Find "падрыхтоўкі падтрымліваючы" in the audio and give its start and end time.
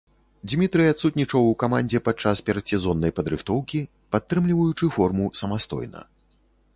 3.19-4.85